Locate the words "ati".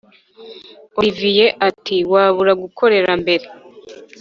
1.67-1.97